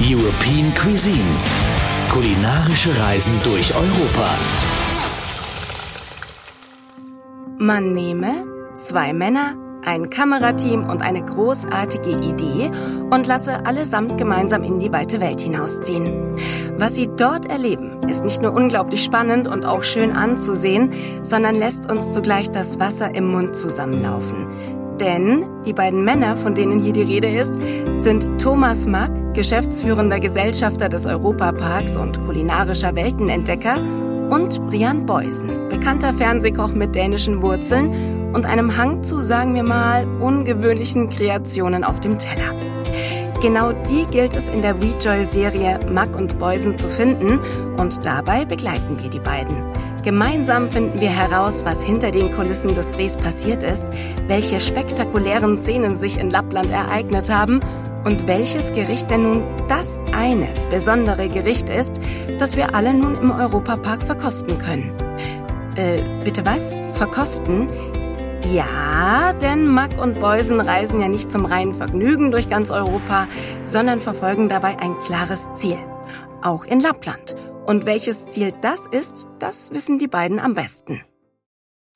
European 0.00 0.72
Cuisine. 0.76 1.26
Kulinarische 2.08 2.96
Reisen 3.00 3.32
durch 3.42 3.74
Europa. 3.74 4.30
Man 7.58 7.94
nehme 7.94 8.46
zwei 8.76 9.12
Männer, 9.12 9.56
ein 9.84 10.08
Kamerateam 10.08 10.88
und 10.88 11.02
eine 11.02 11.24
großartige 11.24 12.10
Idee 12.10 12.70
und 13.10 13.26
lasse 13.26 13.66
allesamt 13.66 14.18
gemeinsam 14.18 14.62
in 14.62 14.78
die 14.78 14.92
weite 14.92 15.20
Welt 15.20 15.40
hinausziehen. 15.40 16.36
Was 16.78 16.94
sie 16.94 17.08
dort 17.16 17.46
erleben, 17.46 18.08
ist 18.08 18.22
nicht 18.22 18.40
nur 18.40 18.52
unglaublich 18.52 19.02
spannend 19.02 19.48
und 19.48 19.66
auch 19.66 19.82
schön 19.82 20.12
anzusehen, 20.12 20.92
sondern 21.22 21.56
lässt 21.56 21.90
uns 21.90 22.12
zugleich 22.12 22.52
das 22.52 22.78
Wasser 22.78 23.16
im 23.16 23.32
Mund 23.32 23.56
zusammenlaufen. 23.56 24.77
Denn 25.00 25.46
die 25.64 25.72
beiden 25.72 26.04
Männer, 26.04 26.36
von 26.36 26.54
denen 26.54 26.80
hier 26.80 26.92
die 26.92 27.02
Rede 27.02 27.28
ist, 27.28 27.58
sind 27.98 28.40
Thomas 28.40 28.86
Mack, 28.86 29.12
geschäftsführender 29.34 30.18
Gesellschafter 30.18 30.88
des 30.88 31.06
Europaparks 31.06 31.96
und 31.96 32.20
kulinarischer 32.24 32.96
Weltenentdecker, 32.96 33.80
und 34.30 34.64
Brian 34.66 35.06
Beusen, 35.06 35.68
bekannter 35.68 36.12
Fernsehkoch 36.12 36.74
mit 36.74 36.94
dänischen 36.94 37.40
Wurzeln 37.40 38.34
und 38.34 38.44
einem 38.44 38.76
Hang 38.76 39.02
zu, 39.02 39.22
sagen 39.22 39.54
wir 39.54 39.62
mal, 39.62 40.06
ungewöhnlichen 40.20 41.08
Kreationen 41.08 41.82
auf 41.82 42.00
dem 42.00 42.18
Teller. 42.18 42.54
Genau 43.40 43.72
die 43.72 44.04
gilt 44.10 44.34
es 44.34 44.48
in 44.48 44.62
der 44.62 44.74
Rejoy-Serie 44.74 45.80
Mack 45.90 46.14
und 46.16 46.38
Beusen 46.38 46.76
zu 46.76 46.88
finden 46.88 47.40
und 47.78 48.04
dabei 48.04 48.44
begleiten 48.44 48.98
wir 49.00 49.08
die 49.08 49.20
beiden. 49.20 49.56
Gemeinsam 50.08 50.70
finden 50.70 51.02
wir 51.02 51.10
heraus, 51.10 51.66
was 51.66 51.84
hinter 51.84 52.10
den 52.10 52.32
Kulissen 52.32 52.74
des 52.74 52.88
Drehs 52.88 53.18
passiert 53.18 53.62
ist, 53.62 53.84
welche 54.26 54.58
spektakulären 54.58 55.58
Szenen 55.58 55.98
sich 55.98 56.18
in 56.18 56.30
Lappland 56.30 56.70
ereignet 56.70 57.30
haben 57.30 57.60
und 58.06 58.26
welches 58.26 58.72
Gericht 58.72 59.10
denn 59.10 59.24
nun 59.24 59.44
das 59.68 60.00
eine 60.14 60.48
besondere 60.70 61.28
Gericht 61.28 61.68
ist, 61.68 62.00
das 62.38 62.56
wir 62.56 62.74
alle 62.74 62.94
nun 62.94 63.16
im 63.16 63.30
Europapark 63.30 64.02
verkosten 64.02 64.56
können. 64.56 64.94
Äh, 65.76 66.00
bitte 66.24 66.46
was? 66.46 66.74
Verkosten? 66.92 67.68
Ja, 68.50 69.34
denn 69.34 69.68
Mack 69.68 70.00
und 70.00 70.20
Beusen 70.20 70.58
reisen 70.58 71.02
ja 71.02 71.08
nicht 71.08 71.30
zum 71.30 71.44
reinen 71.44 71.74
Vergnügen 71.74 72.30
durch 72.30 72.48
ganz 72.48 72.70
Europa, 72.70 73.26
sondern 73.66 74.00
verfolgen 74.00 74.48
dabei 74.48 74.78
ein 74.78 74.96
klares 75.04 75.50
Ziel. 75.52 75.76
Auch 76.40 76.64
in 76.64 76.80
Lappland. 76.80 77.36
Und 77.68 77.84
welches 77.84 78.26
Ziel 78.28 78.54
das 78.62 78.86
ist, 78.86 79.28
das 79.38 79.72
wissen 79.72 79.98
die 79.98 80.08
beiden 80.08 80.40
am 80.40 80.54
besten. 80.54 81.02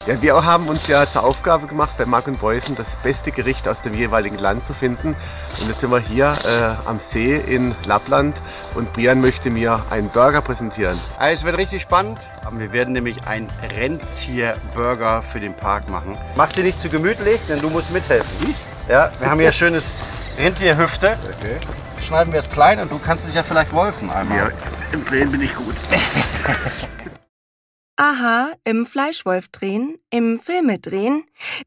Ja, 0.06 0.20
wir 0.20 0.44
haben 0.44 0.68
uns 0.68 0.86
ja 0.86 1.10
zur 1.10 1.24
Aufgabe 1.24 1.66
gemacht, 1.66 1.92
bei 1.96 2.04
Mark 2.04 2.26
und 2.26 2.40
Beusen 2.40 2.76
das 2.76 2.88
beste 3.02 3.32
Gericht 3.32 3.66
aus 3.66 3.80
dem 3.80 3.94
jeweiligen 3.94 4.36
Land 4.36 4.66
zu 4.66 4.74
finden. 4.74 5.16
Und 5.58 5.68
jetzt 5.70 5.80
sind 5.80 5.90
wir 5.90 5.98
hier 5.98 6.36
äh, 6.44 6.86
am 6.86 6.98
See 6.98 7.36
in 7.36 7.74
Lappland 7.86 8.38
und 8.74 8.92
Brian 8.92 9.22
möchte 9.22 9.48
mir 9.48 9.82
einen 9.88 10.10
Burger 10.10 10.42
präsentieren. 10.42 11.00
Also 11.18 11.40
es 11.40 11.44
wird 11.46 11.56
richtig 11.56 11.80
spannend. 11.80 12.18
Wir 12.50 12.72
werden 12.74 12.92
nämlich 12.92 13.24
einen 13.24 13.48
Rentier-Burger 13.74 15.22
für 15.22 15.40
den 15.40 15.56
Park 15.56 15.88
machen. 15.88 16.18
Mach's 16.36 16.52
dir 16.52 16.64
nicht 16.64 16.80
zu 16.80 16.90
gemütlich, 16.90 17.40
denn 17.48 17.60
du 17.62 17.70
musst 17.70 17.94
mithelfen. 17.94 18.54
Ja, 18.90 19.10
wir 19.18 19.30
haben 19.30 19.40
hier 19.40 19.52
schönes 19.52 19.90
Rentierhüfte. 20.36 21.16
Okay. 21.38 21.56
Schneiden 21.98 22.30
wir 22.30 22.40
es 22.40 22.50
klein 22.50 22.78
und 22.78 22.92
du 22.92 22.98
kannst 22.98 23.26
dich 23.26 23.34
ja 23.34 23.42
vielleicht 23.42 23.72
wolfen 23.72 24.10
einmal. 24.10 24.38
Ja, 24.38 24.50
im 24.92 25.04
Drehen 25.04 25.30
bin 25.30 25.42
ich 25.42 25.54
gut. 25.54 25.74
Aha, 27.96 28.52
im 28.64 28.86
Fleischwolf 28.86 29.48
drehen, 29.48 29.98
im 30.10 30.38
Filme 30.38 30.78
drehen? 30.78 31.24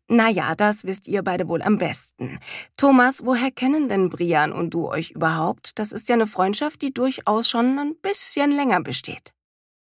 Naja, 0.07 0.55
das 0.55 0.83
wisst 0.83 1.07
ihr 1.07 1.21
beide 1.23 1.47
wohl 1.47 1.61
am 1.61 1.77
besten. 1.77 2.39
Thomas, 2.77 3.25
woher 3.25 3.51
kennen 3.51 3.89
denn 3.89 4.09
Brian 4.09 4.51
und 4.51 4.73
du 4.73 4.89
euch 4.89 5.11
überhaupt? 5.11 5.77
Das 5.79 5.91
ist 5.91 6.09
ja 6.09 6.15
eine 6.15 6.27
Freundschaft, 6.27 6.81
die 6.81 6.93
durchaus 6.93 7.49
schon 7.49 7.79
ein 7.79 7.95
bisschen 8.01 8.51
länger 8.51 8.81
besteht. 8.81 9.33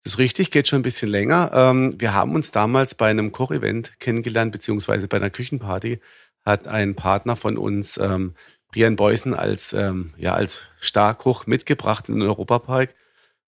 Das 0.03 0.13
ist 0.13 0.19
richtig, 0.19 0.51
geht 0.51 0.67
schon 0.67 0.79
ein 0.79 0.83
bisschen 0.83 1.09
länger. 1.09 1.51
Ähm, 1.53 1.95
wir 1.97 2.13
haben 2.13 2.35
uns 2.35 2.51
damals 2.51 2.95
bei 2.95 3.09
einem 3.09 3.31
Kochevent 3.31 3.99
kennengelernt, 3.99 4.51
beziehungsweise 4.51 5.07
bei 5.07 5.17
einer 5.17 5.29
Küchenparty 5.29 6.01
hat 6.43 6.67
ein 6.67 6.95
Partner 6.95 7.35
von 7.37 7.57
uns 7.57 7.97
ähm, 7.97 8.33
Brian 8.71 8.95
Beusen 8.97 9.33
als, 9.33 9.71
ähm, 9.71 10.13
ja, 10.17 10.33
als 10.33 10.67
Starkoch 10.81 11.47
mitgebracht 11.47 12.09
in 12.09 12.15
den 12.15 12.23
Europapark. 12.27 12.93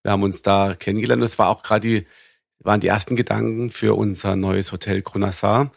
Wir 0.05 0.11
haben 0.11 0.21
uns 0.21 0.43
da 0.43 0.75
kennengelernt. 0.75 1.23
Das 1.23 1.39
war 1.39 1.49
auch 1.49 1.63
gerade 1.63 1.87
die 1.87 2.05
waren 2.59 2.79
die 2.79 2.87
ersten 2.87 3.15
Gedanken 3.15 3.71
für 3.71 3.97
unser 3.97 4.35
neues 4.35 4.71
Hotel 4.71 5.01
Grunassar. 5.01 5.71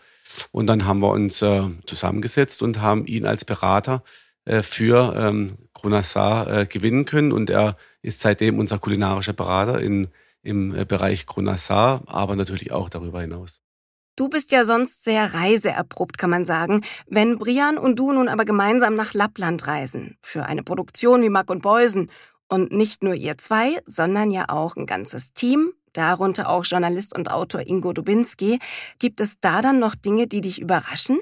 Und 0.53 0.67
dann 0.67 0.85
haben 0.85 1.01
wir 1.01 1.11
uns 1.11 1.41
äh, 1.41 1.63
zusammengesetzt 1.87 2.63
und 2.63 2.83
haben 2.83 3.07
ihn 3.07 3.25
als 3.25 3.47
Berater 3.47 4.05
äh, 4.45 4.61
für 4.61 5.15
ähm, 5.17 5.57
Grunassar 5.73 6.47
äh, 6.53 6.67
gewinnen 6.67 7.07
können. 7.07 7.33
Und 7.33 7.49
er 7.49 7.79
ist 8.03 8.21
seitdem 8.21 8.59
unser 8.59 8.79
kulinarischer 8.79 9.33
Berater 9.33 9.81
in, 9.81 10.09
im 10.43 10.75
äh, 10.75 10.85
Bereich 10.85 11.25
Grunassar, 11.25 12.03
aber 12.05 12.37
natürlich 12.37 12.71
auch 12.71 12.91
darüber 12.91 13.23
hinaus. 13.23 13.63
Du 14.15 14.29
bist 14.29 14.53
ja 14.53 14.67
sonst 14.67 15.05
sehr 15.05 15.33
reiseerprobt, 15.33 16.19
kann 16.19 16.29
man 16.29 16.45
sagen. 16.45 16.83
Wenn 17.07 17.39
Brian 17.39 17.79
und 17.79 17.99
du 17.99 18.13
nun 18.13 18.29
aber 18.29 18.45
gemeinsam 18.45 18.95
nach 18.95 19.15
Lappland 19.15 19.67
reisen, 19.67 20.19
für 20.21 20.45
eine 20.45 20.63
Produktion 20.63 21.23
wie 21.23 21.31
Mack 21.31 21.49
und 21.49 21.63
Beusen, 21.63 22.11
und 22.49 22.73
nicht 22.73 23.03
nur 23.03 23.15
ihr 23.15 23.39
zwei, 23.39 23.81
sondern 23.87 24.31
ja 24.31 24.47
auch 24.49 24.77
ein 24.77 24.87
ganzes 24.87 25.33
Team, 25.33 25.73
darunter 25.93 26.49
auch 26.49 26.65
Journalist 26.65 27.17
und 27.17 27.31
Autor 27.31 27.67
Ingo 27.67 27.93
Dubinski. 27.93 28.59
Gibt 28.99 29.21
es 29.21 29.41
da 29.41 29.63
dann 29.63 29.79
noch 29.79 29.95
Dinge, 29.95 30.27
die 30.27 30.41
dich 30.41 30.61
überraschen? 30.61 31.19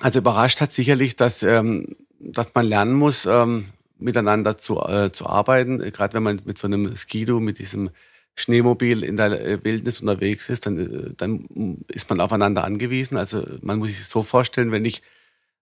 Also 0.00 0.20
überrascht 0.20 0.60
hat 0.60 0.72
sicherlich, 0.72 1.16
dass, 1.16 1.42
ähm, 1.42 1.96
dass 2.18 2.54
man 2.54 2.66
lernen 2.66 2.94
muss, 2.94 3.26
ähm, 3.26 3.66
miteinander 3.98 4.56
zu, 4.58 4.80
äh, 4.80 5.12
zu 5.12 5.26
arbeiten. 5.26 5.78
Gerade 5.78 6.14
wenn 6.14 6.22
man 6.22 6.40
mit 6.44 6.58
so 6.58 6.66
einem 6.66 6.96
Skido, 6.96 7.40
mit 7.40 7.58
diesem 7.58 7.90
Schneemobil 8.36 9.04
in 9.04 9.16
der 9.16 9.40
äh, 9.40 9.64
Wildnis 9.64 10.00
unterwegs 10.00 10.48
ist, 10.48 10.64
dann, 10.66 10.78
äh, 10.78 11.14
dann 11.16 11.84
ist 11.88 12.08
man 12.08 12.20
aufeinander 12.20 12.64
angewiesen. 12.64 13.16
Also 13.16 13.44
man 13.60 13.78
muss 13.78 13.88
sich 13.88 14.06
so 14.06 14.22
vorstellen, 14.22 14.72
wenn 14.72 14.84
ich 14.84 15.02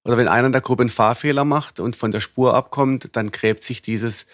oder 0.04 0.16
wenn 0.16 0.28
einer 0.28 0.46
in 0.46 0.52
der 0.52 0.60
Gruppe 0.60 0.82
einen 0.82 0.90
Fahrfehler 0.90 1.44
macht 1.44 1.80
und 1.80 1.96
von 1.96 2.12
der 2.12 2.20
Spur 2.20 2.54
abkommt, 2.54 3.10
dann 3.12 3.30
gräbt 3.30 3.62
sich 3.62 3.82
dieses 3.82 4.26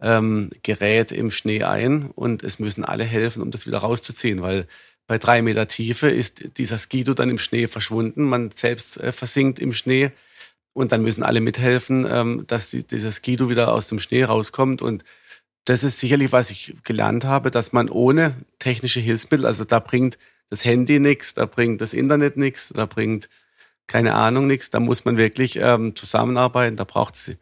ähm, 0.00 0.50
Gerät 0.62 1.12
im 1.12 1.30
Schnee 1.30 1.62
ein 1.64 2.10
und 2.10 2.42
es 2.42 2.58
müssen 2.58 2.84
alle 2.84 3.04
helfen, 3.04 3.42
um 3.42 3.50
das 3.50 3.66
wieder 3.66 3.78
rauszuziehen, 3.78 4.42
weil 4.42 4.66
bei 5.06 5.18
drei 5.18 5.42
Meter 5.42 5.66
Tiefe 5.66 6.08
ist 6.08 6.56
dieser 6.56 6.78
Skido 6.78 7.14
dann 7.14 7.30
im 7.30 7.38
Schnee 7.38 7.66
verschwunden. 7.66 8.22
Man 8.24 8.50
selbst 8.52 8.96
äh, 8.98 9.12
versinkt 9.12 9.58
im 9.58 9.72
Schnee 9.72 10.12
und 10.72 10.92
dann 10.92 11.02
müssen 11.02 11.22
alle 11.22 11.40
mithelfen, 11.40 12.06
ähm, 12.08 12.44
dass 12.46 12.70
die, 12.70 12.84
dieser 12.84 13.12
Skido 13.12 13.48
wieder 13.48 13.72
aus 13.72 13.88
dem 13.88 13.98
Schnee 13.98 14.24
rauskommt. 14.24 14.82
Und 14.82 15.04
das 15.64 15.82
ist 15.82 15.98
sicherlich, 15.98 16.32
was 16.32 16.50
ich 16.50 16.76
gelernt 16.84 17.24
habe, 17.24 17.50
dass 17.50 17.72
man 17.72 17.88
ohne 17.88 18.34
technische 18.58 19.00
Hilfsmittel, 19.00 19.46
also 19.46 19.64
da 19.64 19.80
bringt 19.80 20.16
das 20.48 20.64
Handy 20.64 21.00
nichts, 21.00 21.34
da 21.34 21.46
bringt 21.46 21.80
das 21.80 21.92
Internet 21.92 22.36
nichts, 22.36 22.72
da 22.74 22.86
bringt 22.86 23.28
keine 23.86 24.14
Ahnung 24.14 24.46
nichts, 24.46 24.70
da 24.70 24.78
muss 24.78 25.04
man 25.04 25.16
wirklich 25.16 25.56
ähm, 25.56 25.96
zusammenarbeiten, 25.96 26.76
da 26.76 26.84
braucht 26.84 27.16
es 27.16 27.32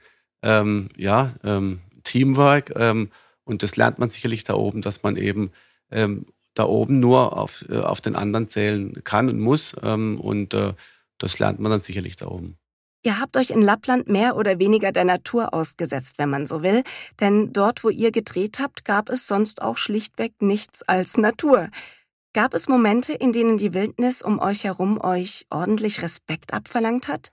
ähm, 0.43 0.89
ja 0.97 1.35
ähm, 1.45 1.81
Teamwork. 2.09 2.73
Ähm, 2.77 3.11
und 3.45 3.63
das 3.63 3.77
lernt 3.77 3.99
man 3.99 4.11
sicherlich 4.11 4.45
da 4.45 4.55
oben, 4.55 4.83
dass 4.83 5.03
man 5.03 5.17
eben 5.17 5.53
ähm, 5.91 6.27
da 6.55 6.65
oben 6.65 7.01
nur 7.01 7.37
auf, 7.37 7.65
äh, 7.69 7.79
auf 7.79 8.01
den 8.01 8.17
anderen 8.17 8.49
zählen 8.49 9.03
kann 9.05 9.29
und 9.29 9.39
muss. 9.39 9.75
Ähm, 9.83 10.21
und 10.21 10.55
äh, 10.55 10.75
das 11.19 11.39
lernt 11.39 11.61
man 11.61 11.71
dann 11.71 11.81
sicherlich 11.81 12.17
da 12.17 12.27
oben. 12.27 12.59
Ihr 13.05 13.21
habt 13.21 13.37
euch 13.37 13.51
in 13.51 13.63
Lappland 13.63 14.09
mehr 14.09 14.37
oder 14.37 14.59
weniger 14.59 14.91
der 14.91 15.05
Natur 15.05 15.55
ausgesetzt, 15.55 16.19
wenn 16.19 16.31
man 16.31 16.47
so 16.47 16.63
will, 16.63 16.83
denn 17.21 17.53
dort, 17.53 17.85
wo 17.85 17.91
ihr 17.91 18.11
gedreht 18.11 18.59
habt, 18.59 18.85
gab 18.85 19.09
es 19.09 19.29
sonst 19.29 19.63
auch 19.63 19.77
schlichtweg 19.77 20.43
nichts 20.43 20.83
als 20.83 21.17
Natur. 21.17 21.69
Gab 22.35 22.55
es 22.55 22.69
Momente, 22.69 23.13
in 23.13 23.33
denen 23.33 23.57
die 23.57 23.73
Wildnis 23.73 24.21
um 24.21 24.41
euch 24.41 24.65
herum 24.65 25.01
euch 25.01 25.47
ordentlich 25.49 26.03
Respekt 26.03 26.53
abverlangt 26.53 27.09
hat? 27.09 27.33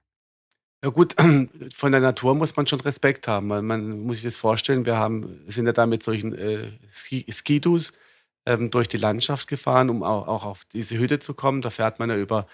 Ja 0.86 0.92
gut, 0.92 1.16
von 1.76 1.92
der 1.92 2.00
Natur 2.00 2.36
muss 2.36 2.56
man 2.56 2.68
schon 2.68 2.80
Respekt 2.80 3.28
haben. 3.28 3.48
Man, 3.48 3.66
man 3.66 4.02
muss 4.02 4.18
sich 4.18 4.26
das 4.26 4.36
vorstellen, 4.36 4.86
wir 4.86 4.98
haben, 4.98 5.42
sind 5.48 5.66
ja 5.66 5.74
da 5.74 5.88
mit 5.88 6.04
solchen 6.04 6.36
äh, 6.36 6.74
Skidus 6.94 7.92
ähm, 8.46 8.70
durch 8.70 8.88
die 8.88 8.98
Landschaft 8.98 9.48
gefahren, 9.48 9.90
um 9.90 10.04
auch, 10.04 10.28
auch, 10.28 10.46
auf 10.46 10.62
diese 10.74 11.00
Hütte 11.00 11.18
zu 11.18 11.34
kommen. 11.34 11.64
Da 11.64 11.72
fährt 11.72 11.98
man 11.98 12.12
ja 12.12 12.16
über 12.16 12.46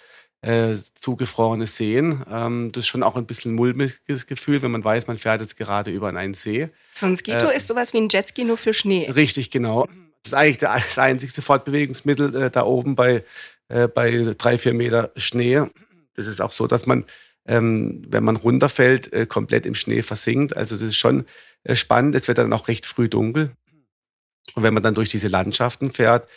äh, 0.43 0.75
zugefrorene 0.95 1.67
Seen. 1.67 2.23
Ähm, 2.31 2.71
das 2.71 2.85
ist 2.85 2.87
schon 2.87 3.03
auch 3.03 3.17
ein 3.17 3.25
bisschen 3.25 3.51
ein 3.51 3.55
mulmiges 3.55 4.27
Gefühl, 4.27 4.61
wenn 4.61 4.71
man 4.71 4.85
weiß, 4.85 5.07
man 5.07 5.17
fährt 5.17 5.41
jetzt 5.41 5.57
gerade 5.57 5.91
über 5.91 6.07
einen 6.07 6.33
See. 6.33 6.69
So 6.93 7.07
ein 7.07 7.17
Skito 7.17 7.49
äh, 7.49 7.57
ist 7.57 7.67
sowas 7.67 7.91
wie 7.91 7.97
ein 7.97 8.07
Jetski 8.09 8.45
nur 8.45 8.55
für 8.55 8.73
Schnee. 8.73 9.11
Richtig, 9.11 9.51
genau. 9.51 9.89
Das 10.23 10.31
ist 10.31 10.33
eigentlich 10.35 10.59
das 10.59 10.97
einzigste 10.97 11.41
Fortbewegungsmittel 11.41 12.33
äh, 12.33 12.49
da 12.49 12.63
oben 12.63 12.95
bei, 12.95 13.25
äh, 13.67 13.89
bei 13.89 14.33
drei, 14.37 14.57
vier 14.57 14.73
Meter 14.73 15.11
Schnee. 15.17 15.65
Das 16.13 16.27
ist 16.27 16.39
auch 16.39 16.53
so, 16.53 16.67
dass 16.67 16.85
man 16.85 17.03
ähm, 17.47 18.03
wenn 18.07 18.23
man 18.23 18.35
runterfällt, 18.37 19.11
äh, 19.13 19.25
komplett 19.25 19.65
im 19.65 19.75
Schnee 19.75 20.01
versinkt. 20.03 20.55
Also 20.55 20.75
das 20.75 20.81
ist 20.81 20.97
schon 20.97 21.25
äh, 21.63 21.75
spannend. 21.75 22.15
Es 22.15 22.27
wird 22.27 22.37
dann 22.37 22.53
auch 22.53 22.67
recht 22.67 22.85
früh 22.85 23.09
dunkel. 23.09 23.51
Und 24.55 24.63
wenn 24.63 24.73
man 24.73 24.83
dann 24.83 24.95
durch 24.95 25.09
diese 25.09 25.27
Landschaften 25.27 25.91
fährt, 25.91 26.27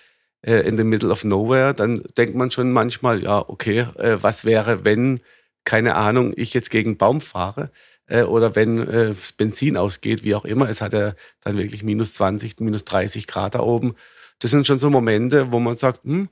äh, 0.42 0.60
in 0.68 0.76
the 0.76 0.84
middle 0.84 1.10
of 1.10 1.24
nowhere, 1.24 1.74
dann 1.74 2.04
denkt 2.16 2.34
man 2.36 2.50
schon 2.50 2.72
manchmal, 2.72 3.22
ja, 3.22 3.38
okay, 3.48 3.86
äh, 3.96 4.18
was 4.22 4.44
wäre, 4.44 4.84
wenn, 4.84 5.20
keine 5.64 5.94
Ahnung, 5.96 6.32
ich 6.36 6.54
jetzt 6.54 6.70
gegen 6.70 6.96
Baum 6.96 7.20
fahre. 7.20 7.70
äh, 8.06 8.22
oder 8.22 8.54
wenn 8.56 8.78
äh, 8.88 9.14
Benzin 9.36 9.76
ausgeht, 9.76 10.24
wie 10.24 10.34
auch 10.34 10.44
immer. 10.44 10.68
Es 10.68 10.80
hat 10.80 10.92
ja 10.92 11.14
dann 11.42 11.56
wirklich 11.56 11.82
minus 11.82 12.14
20, 12.14 12.60
minus 12.60 12.84
30 12.84 13.26
Grad 13.26 13.54
da 13.54 13.60
oben. 13.60 13.94
Das 14.40 14.50
sind 14.50 14.66
schon 14.66 14.78
so 14.78 14.90
Momente, 14.90 15.52
wo 15.52 15.60
man 15.60 15.76
sagt, 15.76 16.04
hm, 16.04 16.28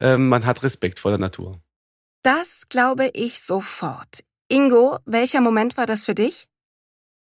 äh, 0.00 0.16
man 0.16 0.44
hat 0.46 0.62
Respekt 0.62 1.00
vor 1.00 1.10
der 1.10 1.18
Natur. 1.18 1.60
Das 2.24 2.70
glaube 2.70 3.10
ich 3.12 3.38
sofort. 3.40 4.24
Ingo, 4.48 4.98
welcher 5.04 5.42
Moment 5.42 5.76
war 5.76 5.84
das 5.84 6.06
für 6.06 6.14
dich? 6.14 6.48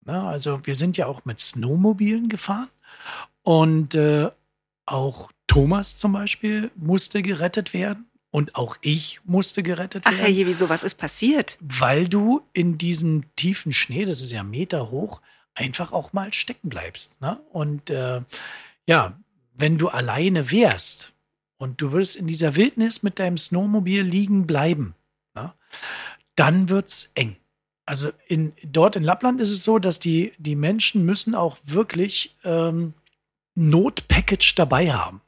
Na, 0.05 0.29
also 0.29 0.65
wir 0.65 0.75
sind 0.75 0.95
ja 0.95 1.07
auch 1.07 1.25
mit 1.25 1.41
Snowmobilen 1.41 2.29
gefahren 2.29 2.69
und 3.41 3.95
äh, 3.95 4.29
auch 4.85 5.29
Thomas 5.47 5.97
zum 5.97 6.13
Beispiel 6.13 6.71
musste 6.75 7.21
gerettet 7.21 7.73
werden. 7.73 8.09
Und 8.31 8.55
auch 8.55 8.77
ich 8.81 9.19
musste 9.25 9.61
gerettet 9.61 10.05
werden. 10.05 10.15
Ach 10.17 10.23
herrje, 10.23 10.47
wieso? 10.47 10.67
Was 10.67 10.83
ist 10.83 10.95
passiert? 10.95 11.57
Weil 11.59 12.07
du 12.07 12.41
in 12.53 12.77
diesem 12.79 13.25
tiefen 13.35 13.73
Schnee, 13.73 14.05
das 14.05 14.21
ist 14.21 14.31
ja 14.31 14.41
Meter 14.41 14.89
hoch, 14.89 15.21
einfach 15.53 15.91
auch 15.91 16.13
mal 16.13 16.33
stecken 16.33 16.69
bleibst. 16.69 17.21
Ne? 17.21 17.39
Und 17.51 17.89
äh, 17.89 18.21
ja, 18.87 19.19
wenn 19.53 19.77
du 19.77 19.89
alleine 19.89 20.49
wärst 20.49 21.13
und 21.63 21.79
du 21.79 21.93
würdest 21.93 22.17
in 22.17 22.27
dieser 22.27 22.57
Wildnis 22.57 23.03
mit 23.03 23.19
deinem 23.19 23.37
Snowmobil 23.37 24.01
liegen 24.01 24.45
bleiben, 24.45 24.95
ne? 25.33 25.53
dann 26.35 26.67
wird's 26.67 27.13
eng. 27.15 27.37
Also 27.85 28.11
in, 28.27 28.51
dort 28.65 28.97
in 28.97 29.03
Lappland 29.03 29.39
ist 29.39 29.49
es 29.49 29.63
so, 29.63 29.79
dass 29.79 29.97
die, 29.97 30.33
die 30.37 30.57
Menschen 30.57 31.05
müssen 31.05 31.35
auch 31.35 31.57
wirklich 31.63 32.35
ähm, 32.43 32.93
Notpackage 33.55 34.55
dabei 34.57 34.91
haben. 34.91 35.21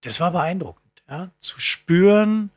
Das 0.00 0.18
war 0.18 0.30
beeindruckend 0.30 1.02
ja, 1.10 1.30
zu 1.40 1.60
spüren, 1.60 2.50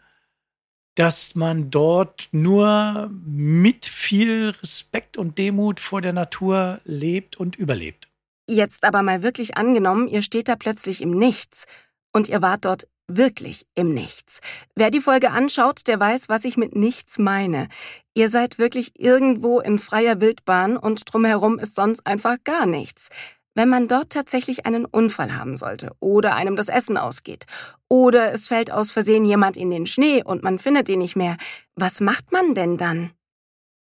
dass 0.96 1.36
man 1.36 1.70
dort 1.72 2.30
nur 2.32 3.12
mit 3.26 3.86
viel 3.86 4.56
Respekt 4.62 5.18
und 5.18 5.38
Demut 5.38 5.82
vor 5.82 6.00
der 6.00 6.14
Natur 6.14 6.80
lebt 6.86 7.36
und 7.36 7.58
überlebt. 7.58 8.08
Jetzt 8.48 8.86
aber 8.86 9.04
mal 9.04 9.24
wirklich 9.24 9.58
angenommen, 9.58 10.08
ihr 10.08 10.22
steht 10.22 10.48
da 10.48 10.56
plötzlich 10.56 11.02
im 11.02 11.12
Nichts 11.12 11.66
und 12.14 12.30
ihr 12.30 12.42
wart 12.42 12.64
dort 12.64 12.88
wirklich 13.08 13.66
im 13.76 13.94
Nichts. 13.94 14.42
Wer 14.76 14.92
die 14.92 15.02
Folge 15.02 15.32
anschaut, 15.32 15.88
der 15.88 16.00
weiß, 16.00 16.30
was 16.30 16.46
ich 16.46 16.58
mit 16.58 16.76
nichts 16.76 17.18
meine. 17.20 17.70
Ihr 18.14 18.30
seid 18.30 18.58
wirklich 18.58 19.00
irgendwo 19.00 19.60
in 19.60 19.80
freier 19.80 20.22
Wildbahn 20.22 20.78
und 20.78 21.02
drumherum 21.12 21.60
ist 21.60 21.76
sonst 21.76 22.06
einfach 22.08 22.38
gar 22.44 22.66
nichts. 22.66 23.10
Wenn 23.54 23.70
man 23.70 23.88
dort 23.88 24.10
tatsächlich 24.10 24.66
einen 24.66 24.84
Unfall 24.86 25.38
haben 25.38 25.56
sollte 25.56 25.92
oder 26.02 26.36
einem 26.36 26.58
das 26.58 26.68
Essen 26.68 26.98
ausgeht 26.98 27.46
oder 27.88 28.34
es 28.34 28.50
fällt 28.50 28.70
aus 28.70 28.92
Versehen 28.92 29.24
jemand 29.24 29.56
in 29.56 29.72
den 29.72 29.86
Schnee 29.86 30.24
und 30.24 30.44
man 30.44 30.60
findet 30.60 30.90
ihn 30.90 31.00
nicht 31.00 31.16
mehr, 31.16 31.38
was 31.76 32.02
macht 32.02 32.34
man 32.34 32.54
denn 32.54 32.78
dann? 32.78 33.12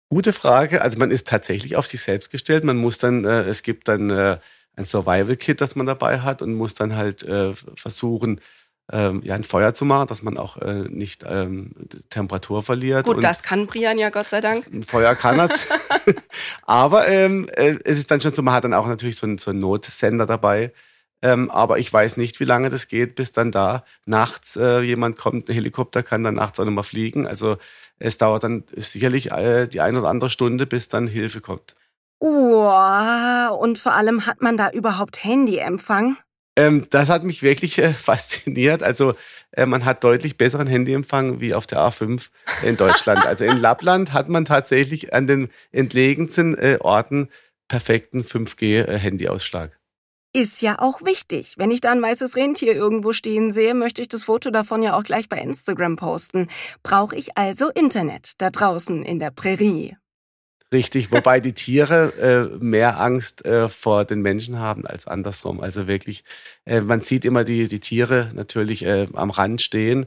Gute 0.10 0.34
Frage. 0.34 0.82
Also 0.82 0.98
man 0.98 1.12
ist 1.12 1.28
tatsächlich 1.28 1.76
auf 1.76 1.86
sich 1.86 2.02
selbst 2.02 2.32
gestellt. 2.32 2.64
Man 2.64 2.78
muss 2.78 2.98
dann, 2.98 3.24
äh, 3.24 3.44
es 3.44 3.62
gibt 3.62 3.88
dann 3.88 4.10
äh, 4.10 4.40
ein 4.76 4.86
Survival-Kit, 4.86 5.62
das 5.62 5.76
man 5.76 5.86
dabei 5.86 6.22
hat 6.22 6.42
und 6.42 6.54
muss 6.54 6.74
dann 6.74 6.96
halt 6.96 7.24
äh, 7.24 7.54
versuchen, 7.76 8.42
ähm, 8.92 9.22
ja, 9.24 9.36
ein 9.36 9.44
Feuer 9.44 9.74
zu 9.74 9.86
machen, 9.86 10.08
dass 10.08 10.22
man 10.24 10.38
auch 10.38 10.58
äh, 10.58 10.84
nicht 10.90 11.24
ähm, 11.28 11.72
Temperatur 12.10 12.64
verliert. 12.64 13.06
Gut, 13.06 13.18
und 13.18 13.24
das 13.24 13.44
kann 13.44 13.68
Brian 13.68 13.98
ja 13.98 14.10
Gott 14.10 14.30
sei 14.30 14.42
Dank. 14.42 14.68
Ein 14.72 14.84
Feuer 14.84 15.16
kann 15.16 15.40
er. 15.40 15.50
aber 16.64 17.08
ähm, 17.08 17.50
äh, 17.54 17.78
es 17.84 17.98
ist 17.98 18.12
dann 18.12 18.22
schon 18.22 18.34
so, 18.34 18.42
man 18.42 18.54
hat 18.54 18.64
dann 18.64 18.74
auch 18.74 18.88
natürlich 18.88 19.18
so 19.18 19.26
einen, 19.26 19.38
so 19.38 19.52
einen 19.52 19.60
Notsender 19.60 20.26
dabei. 20.26 20.72
Ähm, 21.24 21.52
aber 21.52 21.78
ich 21.78 21.92
weiß 21.92 22.18
nicht, 22.18 22.40
wie 22.40 22.46
lange 22.46 22.70
das 22.70 22.88
geht, 22.88 23.16
bis 23.16 23.32
dann 23.32 23.52
da 23.52 23.84
nachts 24.06 24.56
äh, 24.56 24.82
jemand 24.82 25.18
kommt. 25.18 25.50
Ein 25.50 25.54
Helikopter 25.54 26.02
kann 26.02 26.24
dann 26.24 26.36
nachts 26.36 26.60
auch 26.60 26.66
nochmal 26.66 26.84
fliegen. 26.84 27.28
Also 27.28 27.58
es 28.00 28.18
dauert 28.18 28.44
dann 28.44 28.64
sicherlich 28.76 29.32
äh, 29.32 29.68
die 29.68 29.82
eine 29.82 30.00
oder 30.00 30.10
andere 30.10 30.30
Stunde, 30.32 30.66
bis 30.66 30.88
dann 30.88 31.08
Hilfe 31.08 31.40
kommt. 31.42 31.76
Wow, 32.20 33.60
und 33.60 33.80
vor 33.80 33.94
allem 33.94 34.26
hat 34.26 34.42
man 34.42 34.58
da 34.58 34.70
überhaupt 34.70 35.24
Handyempfang? 35.24 36.18
Ähm, 36.56 36.88
das 36.90 37.10
hat 37.10 37.24
mich 37.24 37.44
wirklich 37.44 37.78
äh, 37.78 37.94
fasziniert. 37.94 38.84
Also 38.84 39.14
äh, 39.52 39.66
man 39.66 39.86
hat 39.86 40.04
deutlich 40.04 40.38
besseren 40.38 40.68
Handyempfang 40.68 41.40
wie 41.40 41.54
auf 41.54 41.68
der 41.68 41.80
A5 41.80 42.30
in 42.64 42.78
Deutschland. 42.78 43.26
also 43.26 43.46
in 43.46 43.58
Lappland 43.58 44.14
hat 44.14 44.30
man 44.30 44.46
tatsächlich 44.46 45.14
an 45.14 45.28
den 45.28 45.50
entlegensten 45.72 46.58
äh, 46.58 46.78
Orten 46.82 47.30
perfekten 47.68 48.24
5G-Handyausschlag. 48.24 49.72
Äh, 50.34 50.42
Ist 50.42 50.62
ja 50.62 50.80
auch 50.80 51.02
wichtig. 51.04 51.56
Wenn 51.58 51.72
ich 51.72 51.80
da 51.80 51.92
ein 51.92 52.02
weißes 52.02 52.36
Rentier 52.36 52.74
irgendwo 52.76 53.14
stehen 53.14 53.54
sehe, 53.54 53.74
möchte 53.74 54.02
ich 54.02 54.10
das 54.10 54.26
Foto 54.26 54.52
davon 54.52 54.84
ja 54.84 54.98
auch 54.98 55.04
gleich 55.04 55.30
bei 55.30 55.38
Instagram 55.38 55.96
posten. 55.96 56.50
Brauche 56.84 57.16
ich 57.16 57.38
also 57.38 57.70
Internet 57.70 58.42
da 58.42 58.50
draußen 58.50 59.04
in 59.04 59.20
der 59.20 59.32
Prärie. 59.32 59.96
Richtig, 60.74 61.12
wobei 61.12 61.42
die 61.42 61.52
Tiere 61.52 62.14
äh, 62.18 62.64
mehr 62.64 63.02
Angst 63.02 63.44
äh, 63.46 63.68
vor 63.68 64.06
den 64.06 64.22
Menschen 64.22 64.58
haben 64.58 64.88
als 64.88 65.06
andersrum. 65.06 65.60
Also 65.60 65.86
wirklich, 65.86 66.24
äh, 66.66 66.80
man 66.80 67.02
sieht 67.02 67.26
immer 67.26 67.44
die, 67.44 67.68
die 67.68 67.82
Tiere 67.82 68.32
natürlich 68.34 68.86
äh, 68.86 69.08
am 69.14 69.32
Rand 69.32 69.62
stehen, 69.62 70.06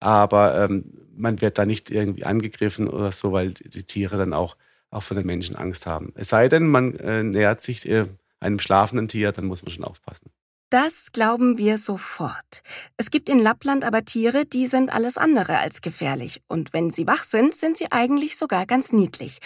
aber 0.00 0.64
ähm, 0.64 0.92
man 1.14 1.40
wird 1.40 1.56
da 1.56 1.66
nicht 1.66 1.88
irgendwie 1.92 2.24
angegriffen 2.24 2.88
oder 2.88 3.12
so, 3.12 3.30
weil 3.30 3.52
die 3.52 3.84
Tiere 3.84 4.16
dann 4.16 4.32
auch, 4.32 4.56
auch 4.90 5.04
vor 5.04 5.16
den 5.16 5.26
Menschen 5.26 5.54
Angst 5.54 5.86
haben. 5.86 6.12
Es 6.16 6.30
sei 6.30 6.48
denn, 6.48 6.66
man 6.66 6.96
äh, 6.96 7.22
nähert 7.22 7.62
sich 7.62 7.88
äh, 7.88 8.06
einem 8.40 8.58
schlafenden 8.58 9.06
Tier, 9.06 9.30
dann 9.30 9.44
muss 9.44 9.62
man 9.62 9.70
schon 9.70 9.84
aufpassen. 9.84 10.32
Das 10.70 11.12
glauben 11.12 11.58
wir 11.58 11.78
sofort. 11.78 12.62
Es 12.96 13.10
gibt 13.10 13.28
in 13.28 13.38
Lappland 13.38 13.84
aber 13.84 14.04
Tiere, 14.04 14.46
die 14.46 14.66
sind 14.66 14.90
alles 14.90 15.18
andere 15.18 15.58
als 15.58 15.82
gefährlich. 15.82 16.42
Und 16.48 16.72
wenn 16.72 16.90
sie 16.90 17.06
wach 17.06 17.24
sind, 17.24 17.54
sind 17.54 17.76
sie 17.76 17.92
eigentlich 17.92 18.38
sogar 18.38 18.64
ganz 18.64 18.90
niedlich 18.90 19.38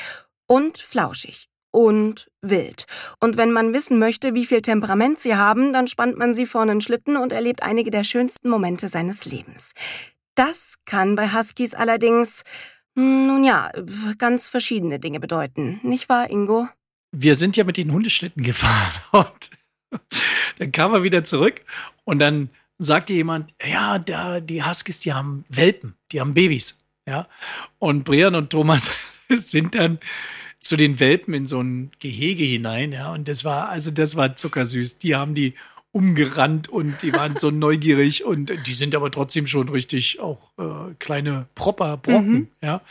und 0.47 0.79
flauschig 0.79 1.49
und 1.77 2.31
wild. 2.41 2.87
Und 3.21 3.37
wenn 3.37 3.53
man 3.53 3.75
wissen 3.75 3.99
möchte, 3.99 4.35
wie 4.35 4.47
viel 4.47 4.63
Temperament 4.63 5.19
sie 5.19 5.37
haben, 5.37 5.73
dann 5.75 5.89
spannt 5.89 6.17
man 6.17 6.35
sie 6.35 6.47
vor 6.47 6.63
einen 6.63 6.81
Schlitten 6.81 7.19
und 7.19 7.33
erlebt 7.33 7.63
einige 7.63 7.91
der 7.91 8.03
schönsten 8.03 8.49
Momente 8.49 8.89
seines 8.89 9.27
Lebens. 9.27 9.75
Das 10.35 10.77
kann 10.87 11.17
bei 11.17 11.33
Huskies 11.33 11.75
allerdings, 11.75 12.45
nun 12.95 13.45
ja, 13.45 13.71
ganz 14.17 14.49
verschiedene 14.49 14.99
Dinge 14.99 15.21
bedeuten. 15.21 15.81
Nicht 15.83 16.09
wahr, 16.09 16.31
Ingo? 16.31 16.67
Wir 17.13 17.35
sind 17.35 17.57
ja 17.59 17.65
mit 17.65 17.77
den 17.77 17.93
Hundeschlitten 17.93 18.43
gefahren 18.43 18.95
und 19.13 19.51
dann 20.59 20.73
kam 20.73 20.95
er 20.95 21.03
wieder 21.03 21.25
zurück 21.25 21.61
und 22.05 22.21
dann 22.21 22.49
sagte 22.79 23.13
jemand, 23.13 23.55
ja, 23.63 23.99
da, 23.99 24.41
die 24.41 24.65
Huskies, 24.65 25.01
die 25.01 25.13
haben 25.13 25.45
Welpen, 25.49 25.95
die 26.11 26.21
haben 26.21 26.33
Babys. 26.35 26.83
Ja, 27.09 27.29
und 27.79 28.03
Brian 28.03 28.35
und 28.35 28.51
Thomas 28.51 28.91
sind 29.37 29.75
dann 29.75 29.99
zu 30.61 30.77
den 30.77 30.99
Welpen 30.99 31.35
in 31.35 31.47
so 31.47 31.61
ein 31.61 31.91
Gehege 31.99 32.45
hinein, 32.45 32.93
ja, 32.93 33.13
und 33.13 33.29
das 33.29 33.45
war, 33.45 33.69
also 33.69 33.91
das 33.91 34.17
war 34.17 34.37
zuckersüß. 34.37 34.99
Die 34.99 35.15
haben 35.15 35.35
die 35.35 35.55
umgerannt 35.97 36.69
und 36.69 37.01
die 37.01 37.15
waren 37.15 37.39
so 37.39 37.51
neugierig 37.53 38.23
und 38.23 38.53
die 38.67 38.75
sind 38.75 38.95
aber 38.95 39.11
trotzdem 39.11 39.47
schon 39.47 39.71
richtig 39.71 40.21
auch 40.21 40.51
äh, 40.59 40.93
kleine 40.99 41.47
Propper 41.55 41.97
Brocken, 41.97 42.33
mhm. 42.33 42.49
ja. 42.61 42.83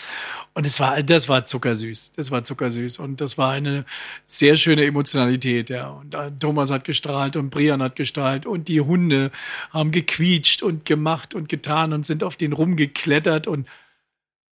Und 0.55 0.65
es 0.65 0.79
war, 0.79 1.03
das 1.03 1.29
war 1.29 1.45
zuckersüß, 1.45 2.13
das 2.15 2.31
war 2.31 2.43
zuckersüß 2.43 2.97
und 2.97 3.21
das 3.21 3.37
war 3.37 3.51
eine 3.51 3.85
sehr 4.25 4.55
schöne 4.55 4.85
Emotionalität, 4.85 5.69
ja. 5.69 5.89
Und 5.89 6.15
äh, 6.15 6.31
Thomas 6.39 6.71
hat 6.71 6.83
gestrahlt 6.83 7.35
und 7.35 7.51
Brian 7.51 7.83
hat 7.83 7.95
gestrahlt 7.95 8.47
und 8.47 8.69
die 8.69 8.81
Hunde 8.81 9.31
haben 9.69 9.91
gequietscht 9.91 10.63
und 10.63 10.85
gemacht 10.85 11.35
und 11.35 11.47
getan 11.47 11.93
und 11.93 12.07
sind 12.07 12.23
auf 12.23 12.37
den 12.37 12.53
rumgeklettert 12.53 13.45
und 13.45 13.67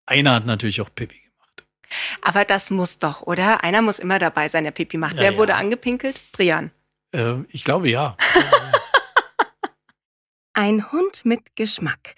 einer 0.05 0.35
hat 0.35 0.45
natürlich 0.45 0.83
auch 0.83 0.91
Pippi 0.95 1.15
gemacht. 1.15 1.32
Aber 2.21 2.45
das 2.45 2.71
muss 2.71 2.99
doch, 2.99 3.23
oder? 3.23 3.65
Einer 3.65 3.83
muss 3.83 3.99
immer 3.99 4.19
dabei 4.19 4.49
sein, 4.49 4.65
der 4.65 4.71
Pipi 4.71 4.97
macht. 4.97 5.17
Ja, 5.17 5.23
Wer 5.23 5.33
ja. 5.33 5.39
wurde 5.39 5.55
angepinkelt? 5.55 6.21
Brian. 6.33 6.71
Äh, 7.13 7.35
ich 7.49 7.65
glaube 7.65 7.89
ja. 7.89 8.17
Ein 10.55 10.93
Hund 10.93 11.25
mit 11.25 11.57
Geschmack. 11.57 12.15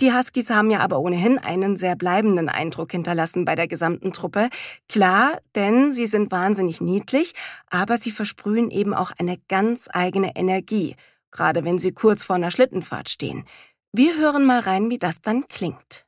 Die 0.00 0.12
Huskies 0.12 0.50
haben 0.50 0.70
ja 0.70 0.80
aber 0.80 0.98
ohnehin 0.98 1.38
einen 1.38 1.78
sehr 1.78 1.96
bleibenden 1.96 2.50
Eindruck 2.50 2.92
hinterlassen 2.92 3.46
bei 3.46 3.54
der 3.54 3.66
gesamten 3.66 4.12
Truppe. 4.12 4.50
Klar, 4.90 5.40
denn 5.54 5.92
sie 5.92 6.06
sind 6.06 6.30
wahnsinnig 6.30 6.82
niedlich, 6.82 7.32
aber 7.70 7.96
sie 7.96 8.10
versprühen 8.10 8.70
eben 8.70 8.92
auch 8.92 9.12
eine 9.18 9.38
ganz 9.48 9.88
eigene 9.90 10.36
Energie, 10.36 10.96
gerade 11.30 11.64
wenn 11.64 11.78
sie 11.78 11.92
kurz 11.92 12.24
vor 12.24 12.36
einer 12.36 12.50
Schlittenfahrt 12.50 13.08
stehen. 13.08 13.46
Wir 13.92 14.18
hören 14.18 14.44
mal 14.44 14.60
rein, 14.60 14.90
wie 14.90 14.98
das 14.98 15.22
dann 15.22 15.48
klingt. 15.48 16.04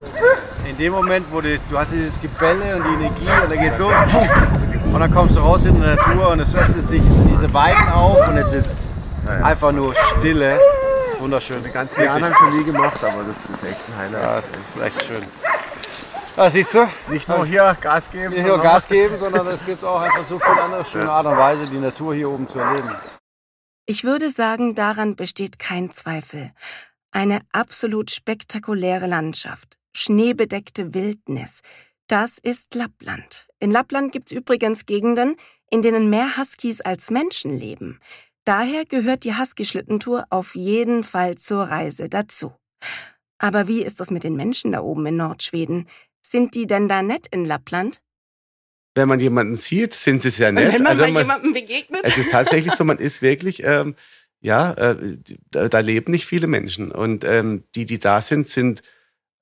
In 0.72 0.78
dem 0.78 0.92
Moment, 0.94 1.26
wo 1.30 1.42
du, 1.42 1.58
du 1.58 1.78
hast 1.78 1.92
dieses 1.92 2.18
Gebälle 2.18 2.76
und 2.76 2.84
die 2.84 3.04
Energie 3.04 3.28
und 3.42 3.50
dann 3.50 3.60
geht 3.60 3.74
so 3.74 3.88
und 3.88 5.00
dann 5.00 5.12
kommst 5.12 5.36
du 5.36 5.40
raus 5.40 5.66
in 5.66 5.74
die 5.74 5.80
Natur 5.82 6.30
und 6.30 6.40
es 6.40 6.54
öffnet 6.54 6.88
sich 6.88 7.02
diese 7.30 7.52
Weiden 7.52 7.88
auf 7.90 8.26
und 8.26 8.38
es 8.38 8.54
ist 8.54 8.74
einfach 9.42 9.70
nur 9.70 9.94
Stille. 9.94 10.58
Wunderschön. 11.18 11.62
Die 11.62 11.70
ganzen 11.70 12.00
die 12.00 12.08
anderen 12.08 12.34
schon 12.36 12.56
nie 12.58 12.64
gemacht, 12.64 13.04
aber 13.04 13.22
das 13.22 13.50
ist 13.50 13.62
echt 13.62 13.86
ein 13.86 13.96
Highlight. 13.98 14.22
Ja, 14.22 14.36
das 14.36 14.50
ist 14.50 14.80
echt 14.80 15.04
schön. 15.04 15.24
Ja, 16.38 16.48
siehst 16.48 16.74
du, 16.74 16.88
nicht 17.08 17.28
nur 17.28 17.44
hier 17.44 17.76
Gas 17.78 18.04
geben, 18.10 18.32
nicht 18.32 18.46
nur 18.46 18.58
Gas 18.58 18.88
geben, 18.88 19.18
sondern 19.18 19.46
es 19.48 19.66
gibt 19.66 19.84
auch 19.84 20.00
einfach 20.00 20.24
so 20.24 20.38
viele 20.38 20.62
andere 20.62 20.86
schöne 20.86 21.10
Art 21.10 21.26
und 21.26 21.36
Weise, 21.36 21.66
die 21.66 21.78
Natur 21.78 22.14
hier 22.14 22.30
oben 22.30 22.48
zu 22.48 22.58
erleben. 22.58 22.88
Ich 23.84 24.04
würde 24.04 24.30
sagen, 24.30 24.74
daran 24.74 25.16
besteht 25.16 25.58
kein 25.58 25.90
Zweifel. 25.90 26.50
Eine 27.10 27.40
absolut 27.52 28.10
spektakuläre 28.10 29.06
Landschaft 29.06 29.81
schneebedeckte 29.92 30.94
Wildnis. 30.94 31.60
Das 32.08 32.38
ist 32.38 32.74
Lappland. 32.74 33.48
In 33.58 33.70
Lappland 33.70 34.12
gibt's 34.12 34.32
übrigens 34.32 34.86
Gegenden, 34.86 35.36
in 35.70 35.82
denen 35.82 36.10
mehr 36.10 36.36
Huskies 36.36 36.80
als 36.80 37.10
Menschen 37.10 37.58
leben. 37.58 38.00
Daher 38.44 38.84
gehört 38.84 39.24
die 39.24 39.36
Husky-Schlittentour 39.36 40.24
auf 40.28 40.54
jeden 40.54 41.04
Fall 41.04 41.36
zur 41.36 41.62
Reise 41.62 42.08
dazu. 42.08 42.54
Aber 43.38 43.68
wie 43.68 43.82
ist 43.82 44.00
das 44.00 44.10
mit 44.10 44.24
den 44.24 44.36
Menschen 44.36 44.72
da 44.72 44.80
oben 44.80 45.06
in 45.06 45.16
Nordschweden? 45.16 45.88
Sind 46.20 46.54
die 46.54 46.66
denn 46.66 46.88
da 46.88 47.02
nett 47.02 47.26
in 47.30 47.44
Lappland? 47.44 48.02
Wenn 48.94 49.08
man 49.08 49.20
jemanden 49.20 49.56
sieht, 49.56 49.94
sind 49.94 50.22
sie 50.22 50.30
sehr 50.30 50.52
nett. 50.52 50.74
Wenn 50.74 50.82
man 50.82 50.92
Also 51.00 51.12
mal 51.12 51.22
jemandem 51.22 51.52
begegnet? 51.52 52.02
Es 52.04 52.18
ist 52.18 52.30
tatsächlich 52.30 52.74
so, 52.74 52.84
man 52.84 52.98
ist 52.98 53.22
wirklich, 53.22 53.62
ähm, 53.64 53.96
ja, 54.40 54.72
äh, 54.72 55.18
da, 55.50 55.68
da 55.68 55.78
leben 55.80 56.12
nicht 56.12 56.26
viele 56.26 56.46
Menschen. 56.46 56.92
Und 56.92 57.24
ähm, 57.24 57.64
die, 57.74 57.86
die 57.86 57.98
da 57.98 58.20
sind, 58.20 58.48
sind 58.48 58.82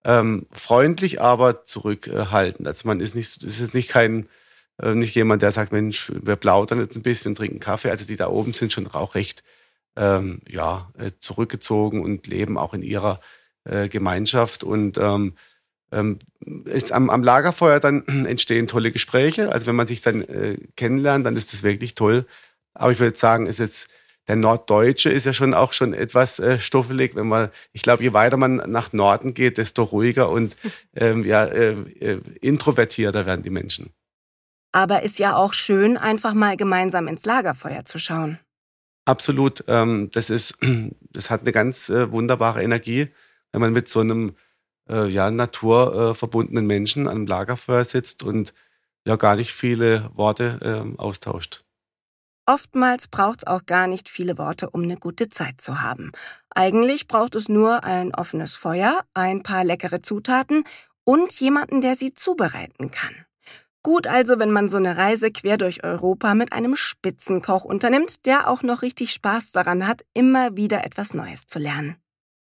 ähm, 0.05 0.47
freundlich, 0.53 1.21
aber 1.21 1.65
zurückhaltend. 1.65 2.67
Also 2.67 2.89
man 2.89 3.01
ist 3.01 3.15
nicht, 3.15 3.43
es 3.43 3.61
ist 3.61 3.75
nicht 3.75 3.89
kein, 3.89 4.29
äh, 4.81 4.95
nicht 4.95 5.15
jemand, 5.15 5.43
der 5.43 5.53
sagt, 5.53 5.73
Mensch, 5.73 6.11
wir 6.23 6.37
plaudern 6.37 6.81
jetzt 6.81 6.97
ein 6.97 7.03
bisschen 7.03 7.31
und 7.31 7.37
trinken 7.37 7.61
Kaffee. 7.61 7.91
Also 7.91 8.07
die 8.07 8.17
da 8.17 8.29
oben 8.29 8.53
sind 8.53 8.73
schon 8.73 8.89
auch 8.89 9.15
recht, 9.15 9.43
ähm, 9.97 10.41
ja, 10.49 10.91
äh, 10.99 11.11
zurückgezogen 11.21 12.03
und 12.03 12.27
leben 12.27 12.57
auch 12.59 12.75
in 12.75 12.83
ihrer 12.83 13.21
äh, 13.65 13.89
Gemeinschaft 13.89 14.65
und 14.65 14.99
ähm, 14.99 15.35
ähm, 15.93 16.21
ist 16.67 16.93
am, 16.93 17.11
am 17.11 17.23
Lagerfeuer 17.23 17.81
dann 17.81 18.07
entstehen 18.27 18.69
tolle 18.69 18.93
Gespräche. 18.93 19.53
Also 19.53 19.67
wenn 19.67 19.77
man 19.77 19.87
sich 19.87 20.01
dann 20.01 20.23
äh, 20.23 20.59
kennenlernt, 20.77 21.27
dann 21.27 21.37
ist 21.37 21.53
das 21.53 21.63
wirklich 21.63 21.95
toll. 21.95 22.27
Aber 22.75 22.93
ich 22.93 23.01
würde 23.01 23.19
sagen, 23.19 23.47
ist 23.47 23.59
jetzt 23.59 23.89
der 24.29 24.37
Norddeutsche 24.37 25.11
ist 25.11 25.27
ja 25.27 25.33
schon 25.33 25.55
auch 25.55 25.73
schon 25.73 25.93
etwas 25.93 26.39
äh, 26.39 26.61
stoffelig, 26.61 27.17
wenn 27.17 27.29
man, 27.29 27.51
ich 27.73 27.83
glaube, 27.83 28.03
je 28.03 28.13
weiter 28.13 28.37
man 28.37 28.57
nach 28.71 28.93
Norden 28.93 29.35
geht, 29.35 29.59
desto 29.59 29.83
ruhiger 29.83 30.31
und 30.31 30.57
ähm, 30.95 31.25
ja, 31.25 31.45
äh, 31.45 31.73
äh, 31.73 32.21
introvertierter 32.41 33.27
werden 33.27 33.43
die 33.43 33.51
Menschen. 33.51 33.91
Aber 34.73 35.03
ist 35.03 35.19
ja 35.19 35.37
auch 35.37 35.53
schön, 35.53 35.97
einfach 35.97 36.35
mal 36.35 36.57
gemeinsam 36.57 37.09
ins 37.09 37.27
Lagerfeuer 37.27 37.85
zu 37.85 37.99
schauen. 37.99 38.39
Absolut. 39.05 39.65
Ähm, 39.67 40.11
das 40.13 40.31
ist, 40.31 40.57
das 41.13 41.31
hat 41.31 41.41
eine 41.41 41.53
ganz 41.53 41.89
äh, 41.89 42.13
wunderbare 42.13 42.63
Energie, 42.63 43.09
wenn 43.51 43.61
man 43.61 43.73
mit 43.73 43.89
so 43.89 44.01
einem 44.01 44.37
äh, 44.89 45.09
ja, 45.09 45.31
naturverbundenen 45.31 46.67
Menschen 46.67 47.09
am 47.09 47.27
Lagerfeuer 47.27 47.85
sitzt 47.85 48.23
und 48.23 48.55
ja 49.05 49.17
gar 49.17 49.37
nicht 49.37 49.53
viele 49.53 50.11
Worte 50.15 50.61
ähm, 50.63 50.99
austauscht. 50.99 51.65
Oftmals 52.51 53.07
braucht's 53.07 53.47
auch 53.47 53.65
gar 53.65 53.87
nicht 53.87 54.09
viele 54.09 54.37
Worte, 54.37 54.71
um 54.71 54.83
eine 54.83 54.97
gute 54.97 55.29
Zeit 55.29 55.61
zu 55.61 55.83
haben. 55.83 56.11
Eigentlich 56.53 57.07
braucht 57.07 57.37
es 57.37 57.49
nur 57.49 57.85
ein 57.85 58.13
offenes 58.13 58.57
Feuer, 58.57 59.05
ein 59.15 59.45
paar 59.45 59.63
leckere 59.63 60.03
Zutaten 60.03 60.65
und 61.05 61.33
jemanden, 61.39 61.81
der 61.81 61.95
sie 61.95 62.13
zubereiten 62.13 62.91
kann. 62.91 63.15
Gut 63.85 64.09
also, 64.09 64.41
wenn 64.41 64.51
man 64.51 64.69
so 64.69 64.79
eine 64.79 64.97
Reise 64.97 65.31
quer 65.31 65.59
durch 65.59 65.85
Europa 65.85 66.35
mit 66.35 66.53
einem 66.53 66.75
Spitzenkoch 66.75 67.65
unternimmt, 67.65 68.27
der 68.27 68.49
auch 68.49 68.65
noch 68.65 68.83
richtig 68.83 69.13
Spaß 69.13 69.53
daran 69.53 69.87
hat, 69.87 70.05
immer 70.13 70.57
wieder 70.57 70.85
etwas 70.85 71.15
Neues 71.15 71.47
zu 71.47 71.61
lernen. 71.61 72.00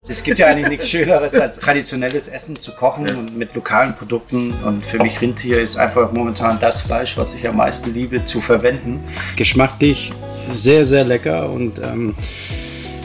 Es 0.06 0.22
gibt 0.22 0.38
ja 0.38 0.48
eigentlich 0.48 0.68
nichts 0.68 0.90
Schöneres, 0.90 1.36
als 1.36 1.60
traditionelles 1.60 2.28
Essen 2.28 2.58
zu 2.58 2.74
kochen 2.76 3.10
und 3.16 3.38
mit 3.38 3.56
lokalen 3.56 3.96
Produkten. 3.96 4.52
Und 4.52 4.84
für 4.86 5.02
mich 5.02 5.22
Rindtier 5.22 5.62
ist 5.62 5.78
einfach 5.78 6.12
momentan 6.12 6.60
das 6.60 6.82
Fleisch, 6.82 7.16
was 7.16 7.34
ich 7.34 7.48
am 7.48 7.56
meisten 7.56 7.94
liebe, 7.94 8.26
zu 8.26 8.42
verwenden. 8.42 9.02
Geschmacklich 9.38 10.12
sehr, 10.52 10.84
sehr 10.84 11.06
lecker 11.06 11.50
und 11.50 11.80
ähm, 11.80 12.16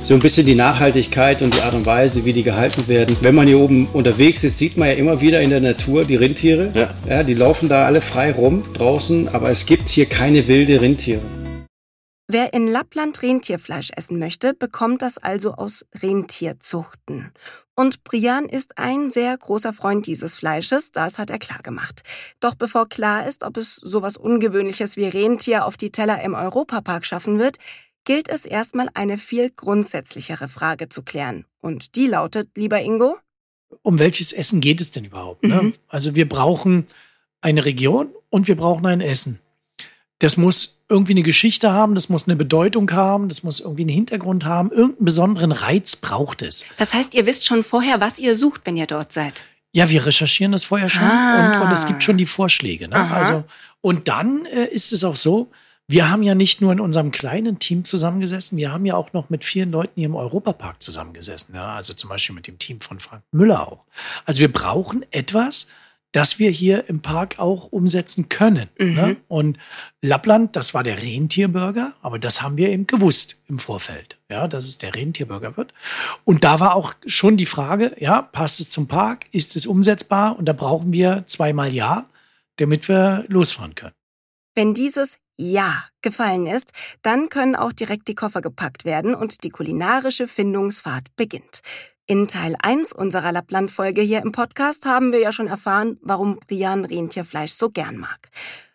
so 0.02 0.14
ein 0.14 0.20
bisschen 0.20 0.44
die 0.44 0.56
Nachhaltigkeit 0.56 1.40
und 1.40 1.54
die 1.54 1.60
Art 1.60 1.74
und 1.74 1.86
Weise, 1.86 2.24
wie 2.24 2.32
die 2.32 2.42
gehalten 2.42 2.88
werden. 2.88 3.16
Wenn 3.20 3.36
man 3.36 3.46
hier 3.46 3.60
oben 3.60 3.86
unterwegs 3.92 4.42
ist, 4.42 4.58
sieht 4.58 4.76
man 4.76 4.88
ja 4.88 4.94
immer 4.94 5.20
wieder 5.20 5.40
in 5.40 5.50
der 5.50 5.60
Natur 5.60 6.04
die 6.04 6.16
Rindtiere. 6.16 6.70
Ja. 6.74 6.94
Ja, 7.08 7.22
die 7.22 7.34
laufen 7.34 7.68
da 7.68 7.84
alle 7.84 8.00
frei 8.00 8.32
rum 8.32 8.64
draußen, 8.74 9.28
aber 9.28 9.50
es 9.50 9.66
gibt 9.66 9.88
hier 9.88 10.06
keine 10.06 10.48
wilde 10.48 10.80
Rindtiere. 10.80 11.20
Wer 12.30 12.52
in 12.52 12.68
Lappland 12.68 13.22
Rentierfleisch 13.22 13.90
essen 13.96 14.18
möchte, 14.18 14.52
bekommt 14.52 15.00
das 15.00 15.16
also 15.16 15.54
aus 15.54 15.86
Rentierzuchten. 16.02 17.32
Und 17.74 18.04
Brian 18.04 18.50
ist 18.50 18.76
ein 18.76 19.08
sehr 19.08 19.34
großer 19.38 19.72
Freund 19.72 20.06
dieses 20.06 20.36
Fleisches, 20.36 20.92
das 20.92 21.18
hat 21.18 21.30
er 21.30 21.38
klar 21.38 21.62
gemacht. 21.62 22.02
Doch 22.38 22.54
bevor 22.54 22.86
klar 22.86 23.26
ist, 23.26 23.44
ob 23.44 23.56
es 23.56 23.76
sowas 23.76 24.18
Ungewöhnliches 24.18 24.98
wie 24.98 25.06
Rentier 25.06 25.64
auf 25.64 25.78
die 25.78 25.90
Teller 25.90 26.20
im 26.20 26.34
Europapark 26.34 27.06
schaffen 27.06 27.38
wird, 27.38 27.56
gilt 28.04 28.28
es 28.28 28.44
erstmal 28.44 28.90
eine 28.92 29.16
viel 29.16 29.48
grundsätzlichere 29.48 30.48
Frage 30.48 30.90
zu 30.90 31.02
klären. 31.02 31.46
Und 31.62 31.94
die 31.94 32.08
lautet, 32.08 32.50
lieber 32.58 32.82
Ingo? 32.82 33.16
Um 33.80 33.98
welches 33.98 34.34
Essen 34.34 34.60
geht 34.60 34.82
es 34.82 34.90
denn 34.90 35.06
überhaupt? 35.06 35.44
Ne? 35.44 35.62
Mhm. 35.62 35.74
Also 35.88 36.14
wir 36.14 36.28
brauchen 36.28 36.88
eine 37.40 37.64
Region 37.64 38.10
und 38.28 38.48
wir 38.48 38.56
brauchen 38.56 38.84
ein 38.84 39.00
Essen. 39.00 39.40
Das 40.20 40.36
muss 40.36 40.80
irgendwie 40.88 41.12
eine 41.12 41.22
Geschichte 41.22 41.72
haben, 41.72 41.94
das 41.94 42.08
muss 42.08 42.26
eine 42.26 42.34
Bedeutung 42.36 42.90
haben, 42.90 43.28
das 43.28 43.42
muss 43.42 43.60
irgendwie 43.60 43.82
einen 43.82 43.90
Hintergrund 43.90 44.44
haben, 44.44 44.70
irgendeinen 44.72 45.04
besonderen 45.04 45.52
Reiz 45.52 45.96
braucht 45.96 46.42
es. 46.42 46.64
Das 46.76 46.92
heißt, 46.94 47.14
ihr 47.14 47.26
wisst 47.26 47.46
schon 47.46 47.62
vorher, 47.62 48.00
was 48.00 48.18
ihr 48.18 48.34
sucht, 48.34 48.62
wenn 48.64 48.76
ihr 48.76 48.86
dort 48.86 49.12
seid. 49.12 49.44
Ja, 49.72 49.90
wir 49.90 50.06
recherchieren 50.06 50.52
das 50.52 50.64
vorher 50.64 50.88
schon 50.88 51.04
Ah. 51.04 51.60
und, 51.60 51.66
und 51.68 51.72
es 51.72 51.86
gibt 51.86 52.02
schon 52.02 52.16
die 52.16 52.26
Vorschläge. 52.26 52.88
Ne? 52.88 52.96
Also, 53.12 53.44
und 53.80 54.08
dann 54.08 54.46
äh, 54.46 54.64
ist 54.64 54.92
es 54.92 55.04
auch 55.04 55.14
so, 55.16 55.50
wir 55.86 56.10
haben 56.10 56.22
ja 56.22 56.34
nicht 56.34 56.60
nur 56.60 56.72
in 56.72 56.80
unserem 56.80 57.12
kleinen 57.12 57.58
Team 57.58 57.84
zusammengesessen, 57.84 58.58
wir 58.58 58.72
haben 58.72 58.86
ja 58.86 58.94
auch 58.94 59.12
noch 59.12 59.30
mit 59.30 59.44
vielen 59.44 59.70
Leuten 59.70 59.92
hier 59.94 60.06
im 60.06 60.16
Europapark 60.16 60.82
zusammengesessen. 60.82 61.54
Ja? 61.54 61.74
Also 61.76 61.94
zum 61.94 62.10
Beispiel 62.10 62.34
mit 62.34 62.46
dem 62.46 62.58
Team 62.58 62.80
von 62.80 62.98
Frank 62.98 63.22
Müller 63.30 63.68
auch. 63.68 63.84
Also 64.24 64.40
wir 64.40 64.52
brauchen 64.52 65.04
etwas, 65.12 65.68
das 66.12 66.38
wir 66.38 66.50
hier 66.50 66.88
im 66.88 67.00
Park 67.00 67.38
auch 67.38 67.66
umsetzen 67.66 68.28
können. 68.28 68.68
Mhm. 68.78 68.94
Ne? 68.94 69.16
Und 69.28 69.58
Lappland, 70.00 70.56
das 70.56 70.72
war 70.72 70.82
der 70.82 71.02
Rentierburger, 71.02 71.94
aber 72.02 72.18
das 72.18 72.40
haben 72.42 72.56
wir 72.56 72.70
eben 72.70 72.86
gewusst 72.86 73.42
im 73.48 73.58
Vorfeld, 73.58 74.18
ja, 74.30 74.48
dass 74.48 74.66
es 74.66 74.78
der 74.78 74.94
Rentierburger 74.94 75.56
wird. 75.56 75.74
Und 76.24 76.44
da 76.44 76.60
war 76.60 76.74
auch 76.74 76.94
schon 77.06 77.36
die 77.36 77.46
Frage, 77.46 77.94
ja, 77.98 78.22
passt 78.22 78.60
es 78.60 78.70
zum 78.70 78.88
Park? 78.88 79.26
Ist 79.32 79.56
es 79.56 79.66
umsetzbar? 79.66 80.38
Und 80.38 80.46
da 80.46 80.52
brauchen 80.52 80.92
wir 80.92 81.24
zweimal 81.26 81.74
Ja, 81.74 82.08
damit 82.56 82.88
wir 82.88 83.24
losfahren 83.28 83.74
können. 83.74 83.94
Wenn 84.54 84.74
dieses 84.74 85.18
Ja 85.36 85.84
gefallen 86.02 86.46
ist, 86.46 86.72
dann 87.02 87.28
können 87.28 87.54
auch 87.54 87.72
direkt 87.72 88.08
die 88.08 88.14
Koffer 88.14 88.40
gepackt 88.40 88.84
werden 88.84 89.14
und 89.14 89.44
die 89.44 89.50
kulinarische 89.50 90.26
Findungsfahrt 90.26 91.14
beginnt. 91.16 91.60
In 92.10 92.26
Teil 92.26 92.56
1 92.62 92.94
unserer 92.94 93.32
Lappland-Folge 93.32 94.00
hier 94.00 94.22
im 94.22 94.32
Podcast 94.32 94.86
haben 94.86 95.12
wir 95.12 95.20
ja 95.20 95.30
schon 95.30 95.46
erfahren, 95.46 95.98
warum 96.00 96.40
Brian 96.46 96.86
Rentierfleisch 96.86 97.52
so 97.52 97.68
gern 97.68 97.98
mag. 97.98 98.30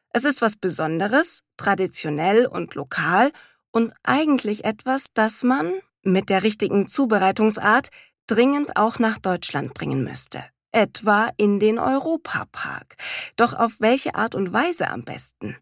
Es 0.09 0.23
ist 0.23 0.43
was 0.43 0.55
Besonderes, 0.55 1.41
traditionell 1.57 2.45
und 2.45 2.75
lokal 2.75 3.31
und 3.71 3.91
eigentlich 4.03 4.65
etwas, 4.65 5.07
das 5.15 5.41
man 5.41 5.73
mit 6.03 6.29
der 6.29 6.43
richtigen 6.43 6.87
Zubereitungsart 6.87 7.87
dringend 8.27 8.77
auch 8.77 8.99
nach 8.99 9.17
Deutschland 9.17 9.73
bringen 9.73 10.03
müsste. 10.03 10.43
Etwa 10.71 11.29
in 11.35 11.59
den 11.59 11.79
Europapark. 11.79 12.97
Doch 13.35 13.55
auf 13.55 13.77
welche 13.79 14.13
Art 14.13 14.35
und 14.35 14.53
Weise 14.53 14.91
am 14.91 15.05
besten? 15.05 15.57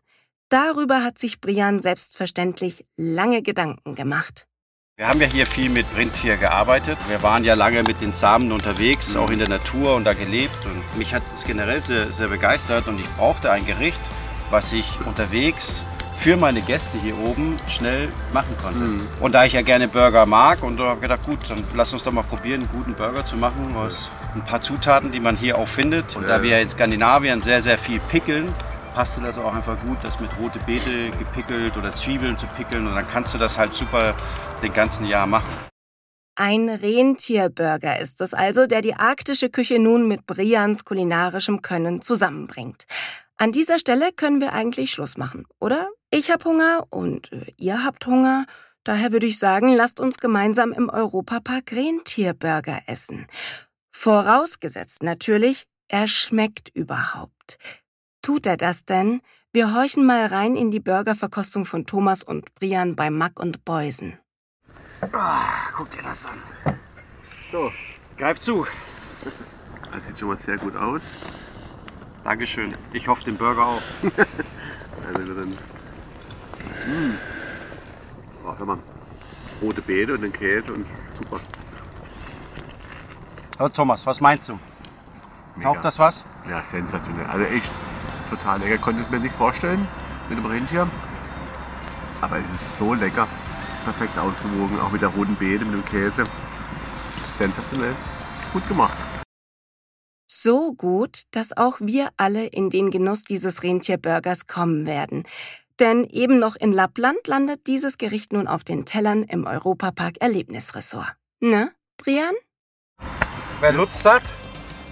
Darüber 0.50 1.06
hat 1.06 1.18
sich 1.18 1.40
Brian 1.40 1.80
selbstverständlich 1.80 2.86
lange 2.98 3.42
Gedanken 3.42 3.96
gemacht. 3.96 4.46
Wir 5.02 5.08
haben 5.08 5.20
ja 5.20 5.26
hier 5.26 5.48
viel 5.48 5.68
mit 5.68 5.88
Rindtier 5.98 6.38
gearbeitet. 6.38 6.96
Wir 7.08 7.24
waren 7.24 7.44
ja 7.44 7.56
lange 7.56 7.82
mit 7.82 8.02
den 8.02 8.14
Samen 8.14 8.52
unterwegs, 8.52 9.16
auch 9.16 9.32
in 9.32 9.40
der 9.40 9.50
Natur 9.50 9.96
und 9.96 10.04
da 10.04 10.14
gelebt. 10.14 10.64
Und 10.64 10.96
mich 10.96 11.12
hat 11.12 11.24
es 11.34 11.44
generell 11.44 11.84
sehr, 11.84 12.14
sehr 12.14 12.28
begeistert 12.28 12.88
und 12.88 13.00
ich 13.00 13.10
brauchte 13.16 13.50
ein 13.50 13.66
Gericht, 13.66 14.00
was 14.52 14.72
ich 14.72 14.86
unterwegs 15.04 15.84
für 16.20 16.38
meine 16.38 16.62
Gäste 16.62 17.00
hier 17.00 17.18
oben 17.18 17.58
schnell 17.68 18.10
machen 18.32 18.56
konnte. 18.62 19.04
Und 19.20 19.34
da 19.34 19.44
ich 19.46 19.54
ja 19.54 19.64
gerne 19.64 19.88
Burger 19.88 20.28
mag 20.28 20.62
und 20.62 20.78
da 20.78 20.90
habe 20.90 20.98
ich 20.98 21.02
gedacht, 21.02 21.24
gut, 21.24 21.40
dann 21.50 21.64
lass 21.74 21.92
uns 21.94 22.04
doch 22.04 22.12
mal 22.12 22.22
probieren, 22.22 22.62
einen 22.62 22.70
guten 22.70 22.94
Burger 22.94 23.26
zu 23.26 23.38
machen 23.38 23.76
aus 23.76 24.08
ein 24.36 24.46
paar 24.46 24.62
Zutaten, 24.62 25.12
die 25.12 25.20
man 25.20 25.36
hier 25.36 25.58
auch 25.58 25.68
findet. 25.68 26.16
Und 26.16 26.28
da 26.28 26.44
wir 26.44 26.62
in 26.62 26.70
Skandinavien 26.70 27.42
sehr, 27.42 27.64
sehr 27.64 27.80
viel 27.80 28.00
pickeln, 28.12 28.54
passte 28.94 29.22
das 29.22 29.38
auch 29.38 29.54
einfach 29.54 29.80
gut, 29.80 29.98
das 30.04 30.20
mit 30.20 30.30
rote 30.40 30.60
Beete 30.60 31.10
gepickelt 31.18 31.76
oder 31.78 31.92
Zwiebeln 31.94 32.38
zu 32.38 32.46
pickeln 32.48 32.88
und 32.88 32.96
dann 32.96 33.08
kannst 33.08 33.34
du 33.34 33.38
das 33.38 33.58
halt 33.58 33.74
super 33.74 34.14
den 34.62 34.74
ganzen 34.74 35.06
Jahr 35.06 35.27
machen. 35.27 35.51
Ein 36.36 36.70
Rentierburger 36.70 38.00
ist 38.00 38.22
es 38.22 38.34
also, 38.34 38.65
der 38.65 38.82
die 38.82 38.96
arktische 38.96 39.50
Küche 39.50 39.80
nun 39.80 40.08
mit 40.08 40.25
Brians 40.25 40.86
kulinarischem 40.86 41.62
Können 41.62 42.01
zusammenbringt. 42.01 42.86
An 43.38 43.51
dieser 43.51 43.80
Stelle 43.80 44.12
können 44.13 44.39
wir 44.39 44.53
eigentlich 44.53 44.91
Schluss 44.91 45.18
machen, 45.18 45.46
oder? 45.60 45.89
Ich 46.10 46.32
hab 46.32 46.46
Hunger 46.46 46.86
und 46.89 47.32
äh, 47.32 47.53
ihr 47.58 47.84
habt 47.84 48.06
Hunger. 48.06 48.46
Daher 48.84 49.12
würde 49.12 49.27
ich 49.27 49.39
sagen, 49.39 49.74
lasst 49.74 50.00
uns 50.00 50.18
gemeinsam 50.18 50.72
im 50.72 50.89
Europapark 50.89 51.72
Rentierburger 51.72 52.82
essen. 52.88 53.27
Vorausgesetzt 53.91 55.03
natürlich, 55.03 55.65
er 55.88 56.08
schmeckt 56.08 56.70
überhaupt. 56.74 57.58
Tut 58.22 58.46
er 58.46 58.58
das 58.58 58.86
denn? 58.86 59.22
Wir 59.51 59.74
horchen 59.74 60.06
mal 60.06 60.27
rein 60.27 60.56
in 60.56 60.72
die 60.72 60.80
Burgerverkostung 60.80 61.65
von 61.65 61.86
Thomas 61.86 62.24
und 62.24 62.56
Brian 62.56 62.96
bei 62.96 63.10
Mack 63.10 63.39
und 63.39 63.65
Beusen. 63.65 64.18
Ah, 65.13 65.70
guck 65.75 65.89
dir 65.91 66.03
das 66.03 66.25
an. 66.25 66.39
So, 67.51 67.72
greif 68.17 68.39
zu. 68.39 68.65
Das 69.93 70.05
sieht 70.05 70.17
schon 70.17 70.29
mal 70.29 70.38
sehr 70.38 70.58
gut 70.58 70.74
aus. 70.77 71.03
Dankeschön. 72.24 72.74
Ich 72.93 73.10
hoffe 73.10 73.25
den 73.25 73.38
Burger 73.38 73.65
auch. 73.65 73.81
Also 75.13 75.34
dann. 75.34 75.50
Mmh. 75.50 77.17
Oh, 78.46 78.53
hör 78.58 78.65
mal. 78.65 78.77
Rote 79.62 79.81
Beete 79.81 80.13
und 80.13 80.22
den 80.22 80.31
Käse 80.31 80.72
und 80.72 80.86
super. 80.86 81.41
Oh, 83.60 83.67
Thomas, 83.67 84.05
was 84.05 84.22
meinst 84.22 84.48
du? 84.48 84.60
Taugt 85.62 85.84
das 85.84 86.00
was? 86.00 86.24
Ja, 86.50 86.63
sensationell. 86.63 87.25
Also 87.25 87.46
echt 87.46 87.72
total 88.29 88.60
lecker. 88.60 88.75
Ich 88.75 88.81
konnte 88.81 89.03
es 89.03 89.10
mir 89.10 89.20
nicht 89.20 89.36
vorstellen 89.36 89.86
mit 90.29 90.38
dem 90.38 90.46
Rentier. 90.46 90.88
Aber 92.22 92.38
es 92.38 92.62
ist 92.62 92.77
so 92.77 92.93
lecker. 92.93 93.27
Perfekt 93.84 94.18
ausgewogen. 94.18 94.80
Auch 94.80 94.92
mit 94.92 95.02
der 95.02 95.10
roten 95.10 95.36
Beete, 95.36 95.66
mit 95.66 95.74
dem 95.74 95.86
Käse. 95.86 96.24
Sensationell. 97.38 97.96
Gut 98.54 98.68
gemacht. 98.68 98.98
So 100.28 100.74
gut, 100.74 101.24
dass 101.32 101.56
auch 101.56 101.78
wir 101.80 102.10
alle 102.18 102.48
in 102.48 102.70
den 102.70 102.90
Genuss 102.90 103.24
dieses 103.24 103.64
Rentierburgers 103.64 104.48
kommen 104.48 104.86
werden. 104.86 105.24
Denn 105.80 106.06
eben 106.06 106.40
noch 106.40 106.56
in 106.56 106.72
Lappland 106.72 107.28
landet 107.28 107.68
dieses 107.68 107.98
Gericht 107.98 108.34
nun 108.34 108.48
auf 108.48 108.64
den 108.64 108.86
Tellern 108.86 109.24
im 109.24 109.46
Europapark 109.46 110.22
Erlebnisressort. 110.22 111.16
Ne, 111.40 111.72
Brian? 111.98 112.36
Wer 113.60 113.74
Lust 113.74 114.06
hat, 114.06 114.34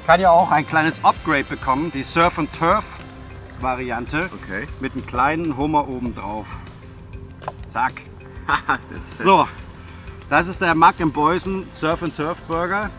kann 0.05 0.19
ja 0.19 0.31
auch 0.31 0.51
ein 0.51 0.67
kleines 0.67 1.03
Upgrade 1.03 1.45
bekommen. 1.45 1.91
Die 1.91 2.03
Surf 2.03 2.39
and 2.39 2.51
Turf 2.53 2.85
Variante. 3.61 4.29
Okay. 4.41 4.67
Mit 4.79 4.93
einem 4.93 5.05
kleinen 5.05 5.57
Hummer 5.57 5.87
oben 5.87 6.15
drauf. 6.15 6.47
Zack. 7.67 8.01
so. 9.23 9.47
Das 10.29 10.47
ist 10.47 10.61
der 10.61 10.75
Mack 10.75 10.99
im 10.99 11.11
Beusen 11.11 11.67
Surf 11.69 12.03
and 12.03 12.15
Turf 12.15 12.37
Burger. 12.47 12.89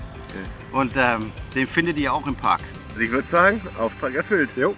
Und 0.72 0.92
ähm, 0.96 1.32
den 1.54 1.66
findet 1.66 1.98
ihr 1.98 2.12
auch 2.12 2.26
im 2.26 2.36
Park. 2.36 2.60
Ich 2.98 3.10
würde 3.10 3.28
sagen, 3.28 3.60
Auftrag 3.78 4.14
erfüllt. 4.14 4.50
Jo. 4.56 4.74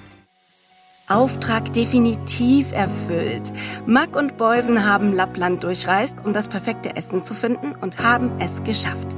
Auftrag 1.09 1.73
definitiv 1.73 2.73
erfüllt. 2.73 3.53
Mack 3.87 4.17
und 4.17 4.39
Beusen 4.39 4.87
haben 4.87 5.13
Lappland 5.13 5.65
durchreist, 5.65 6.25
um 6.25 6.33
das 6.33 6.49
perfekte 6.49 6.97
Essen 6.97 7.23
zu 7.23 7.35
finden 7.35 7.75
und 7.75 7.99
haben 7.99 8.33
es 8.39 8.63
geschafft. 8.63 9.09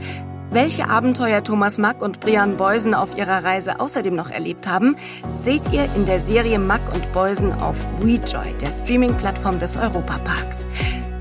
Welche 0.51 0.89
Abenteuer 0.89 1.43
Thomas 1.43 1.79
Mack 1.79 2.01
und 2.01 2.21
Brian 2.21 2.57
Beusen 2.57 2.95
auf 2.95 3.17
ihrer 3.17 3.45
Reise 3.45 3.81
außerdem 3.81 4.15
noch 4.15 4.31
erlebt 4.31 4.67
haben, 4.67 4.97
seht 5.33 5.63
ihr 5.73 5.85
in 5.97 6.07
der 6.07 6.21
Serie 6.21 6.59
Mack 6.59 6.95
und 6.95 7.13
Beusen 7.13 7.53
auf 7.53 7.77
WeJoy, 8.01 8.55
der 8.61 8.71
Streaming-Plattform 8.71 9.59
des 9.59 9.77
Europaparks. 9.77 10.67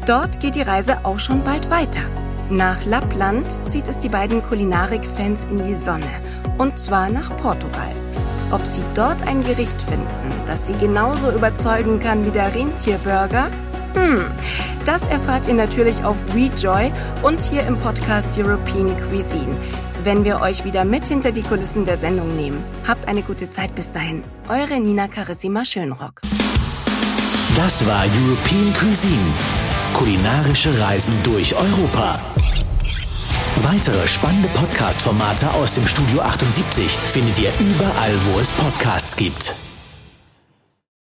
Dort 0.05 0.41
geht 0.41 0.55
die 0.55 0.62
Reise 0.62 0.98
auch 1.03 1.17
schon 1.17 1.45
bald 1.45 1.69
weiter. 1.69 2.01
Nach 2.50 2.83
Lappland 2.83 3.50
zieht 3.72 3.88
es 3.88 3.98
die 3.98 4.10
beiden 4.10 4.43
Kulinarik-Fans 4.43 5.45
in 5.45 5.63
die 5.63 5.75
Sonne. 5.75 6.10
Und 6.57 6.77
zwar 6.77 7.10
nach 7.10 7.36
Portugal. 7.38 7.91
Ob 8.51 8.65
sie 8.65 8.83
dort 8.95 9.25
ein 9.25 9.43
Gericht 9.43 9.81
finden, 9.81 10.07
das 10.45 10.67
sie 10.67 10.74
genauso 10.74 11.31
überzeugen 11.31 12.00
kann 12.00 12.25
wie 12.25 12.31
der 12.31 12.53
Rentierburger? 12.53 13.50
Hm, 13.93 14.25
das 14.86 15.07
erfahrt 15.07 15.48
ihr 15.48 15.53
natürlich 15.53 16.03
auf 16.03 16.17
WeJoy 16.33 16.91
und 17.22 17.41
hier 17.41 17.65
im 17.65 17.77
Podcast 17.77 18.38
European 18.38 18.93
Cuisine, 19.07 19.55
wenn 20.03 20.25
wir 20.25 20.41
euch 20.41 20.65
wieder 20.65 20.83
mit 20.83 21.07
hinter 21.07 21.31
die 21.31 21.43
Kulissen 21.43 21.86
der 21.86 21.95
Sendung 21.95 22.36
nehmen. 22.36 22.62
Habt 22.86 23.07
eine 23.07 23.22
gute 23.22 23.50
Zeit 23.50 23.74
bis 23.74 23.89
dahin. 23.89 24.22
Eure 24.50 24.81
Nina 24.81 25.07
Carissima 25.07 25.63
Schönrock. 25.63 26.19
Das 27.55 27.86
war 27.86 28.01
European 28.01 28.74
Cuisine. 28.74 29.62
Kulinarische 29.93 30.79
Reisen 30.79 31.13
durch 31.23 31.55
Europa. 31.55 32.19
Weitere 33.62 34.07
spannende 34.07 34.50
Podcast-Formate 34.50 35.51
aus 35.53 35.75
dem 35.75 35.88
Studio 35.88 36.21
78 36.21 36.91
findet 36.91 37.39
ihr 37.39 37.51
überall, 37.59 38.13
wo 38.25 38.39
es 38.39 38.51
Podcasts 38.51 39.15
gibt. 39.15 39.55